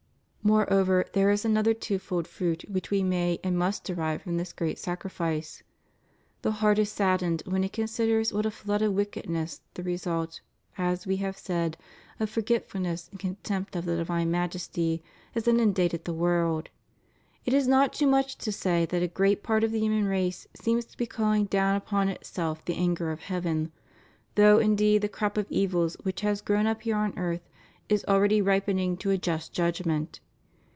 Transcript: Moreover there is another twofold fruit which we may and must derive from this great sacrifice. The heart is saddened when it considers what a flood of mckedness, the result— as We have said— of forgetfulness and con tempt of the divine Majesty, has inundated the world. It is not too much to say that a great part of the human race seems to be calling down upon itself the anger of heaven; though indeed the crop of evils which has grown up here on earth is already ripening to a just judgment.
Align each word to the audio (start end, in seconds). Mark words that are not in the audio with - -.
Moreover 0.43 1.05
there 1.13 1.29
is 1.29 1.45
another 1.45 1.75
twofold 1.75 2.27
fruit 2.27 2.65
which 2.67 2.89
we 2.89 3.03
may 3.03 3.39
and 3.43 3.55
must 3.59 3.83
derive 3.83 4.23
from 4.23 4.37
this 4.37 4.53
great 4.53 4.79
sacrifice. 4.79 5.61
The 6.41 6.49
heart 6.53 6.79
is 6.79 6.91
saddened 6.91 7.43
when 7.45 7.63
it 7.63 7.73
considers 7.73 8.33
what 8.33 8.47
a 8.47 8.51
flood 8.51 8.81
of 8.81 8.91
mckedness, 8.95 9.59
the 9.75 9.83
result— 9.83 10.41
as 10.89 11.05
We 11.05 11.17
have 11.17 11.37
said— 11.37 11.77
of 12.19 12.27
forgetfulness 12.31 13.07
and 13.09 13.19
con 13.19 13.37
tempt 13.43 13.75
of 13.75 13.85
the 13.85 13.95
divine 13.97 14.31
Majesty, 14.31 15.03
has 15.33 15.47
inundated 15.47 16.05
the 16.05 16.11
world. 16.13 16.69
It 17.45 17.53
is 17.53 17.67
not 17.67 17.93
too 17.93 18.07
much 18.07 18.35
to 18.39 18.51
say 18.51 18.87
that 18.87 19.03
a 19.03 19.07
great 19.07 19.43
part 19.43 19.63
of 19.63 19.71
the 19.71 19.79
human 19.79 20.05
race 20.05 20.47
seems 20.55 20.85
to 20.85 20.97
be 20.97 21.05
calling 21.05 21.45
down 21.45 21.75
upon 21.75 22.09
itself 22.09 22.65
the 22.65 22.75
anger 22.77 23.11
of 23.11 23.19
heaven; 23.19 23.71
though 24.33 24.57
indeed 24.57 25.03
the 25.03 25.07
crop 25.07 25.37
of 25.37 25.45
evils 25.51 25.97
which 26.01 26.21
has 26.21 26.41
grown 26.41 26.65
up 26.65 26.81
here 26.81 26.97
on 26.97 27.15
earth 27.15 27.47
is 27.89 28.03
already 28.05 28.41
ripening 28.41 28.97
to 28.97 29.11
a 29.11 29.19
just 29.19 29.53
judgment. 29.53 30.19